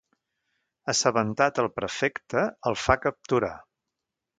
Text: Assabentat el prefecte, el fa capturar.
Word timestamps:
Assabentat 0.93 1.61
el 1.65 1.71
prefecte, 1.77 2.49
el 2.73 2.83
fa 2.89 3.01
capturar. 3.09 3.57